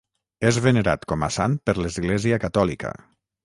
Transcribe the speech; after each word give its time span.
És 0.51 0.57
venerat 0.67 1.05
com 1.11 1.27
a 1.29 1.31
sant 1.37 1.59
per 1.69 1.77
l'Església 1.83 2.43
catòlica. 2.49 2.99